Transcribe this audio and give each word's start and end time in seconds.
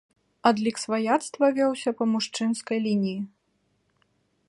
Адлік 0.49 0.79
сваяцтва 0.83 1.45
вёўся 1.59 1.89
па 2.01 2.09
мужчынскай 2.15 2.77
лініі. 2.87 3.17